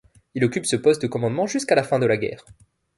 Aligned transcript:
Il 0.33 0.43
occupe 0.43 0.65
ce 0.65 0.77
poste 0.77 1.03
de 1.03 1.07
commandement 1.07 1.45
jusqu'à 1.45 1.75
la 1.75 1.83
fin 1.83 1.99
de 1.99 2.07
la 2.07 2.17
guerre. 2.17 2.43